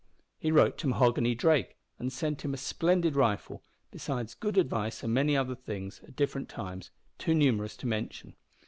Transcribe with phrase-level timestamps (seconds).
[0.39, 3.61] He wrote to Mahoghany Drake and sent him a splendid rifle,
[3.91, 6.89] besides good advice and many other things, at different times,
[7.19, 8.33] too numerous to mention.